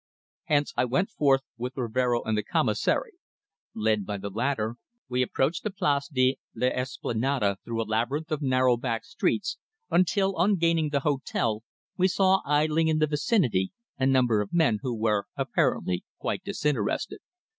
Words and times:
Hence 0.45 0.73
I 0.75 0.85
went 0.85 1.11
forth 1.11 1.41
with 1.59 1.77
Rivero 1.77 2.23
and 2.23 2.35
the 2.35 2.41
Commissary. 2.41 3.11
Led 3.75 4.03
by 4.03 4.17
the 4.17 4.31
latter, 4.31 4.77
we 5.07 5.21
approached 5.21 5.61
the 5.61 5.69
Place 5.69 6.07
de 6.07 6.37
l'Esplanade 6.55 7.57
through 7.63 7.83
a 7.83 7.85
labyrinth 7.85 8.31
of 8.31 8.41
narrow 8.41 8.77
back 8.77 9.05
streets 9.05 9.59
until, 9.91 10.35
on 10.37 10.55
gaining 10.55 10.89
the 10.89 11.01
hotel, 11.01 11.61
we 11.97 12.07
saw 12.07 12.41
idling 12.47 12.87
in 12.87 12.97
the 12.97 13.05
vicinity 13.05 13.73
a 13.99 14.07
number 14.07 14.41
of 14.41 14.51
men 14.51 14.79
who 14.81 14.97
were 14.99 15.25
apparently 15.37 16.03
quite 16.17 16.43
disinterested. 16.43 17.19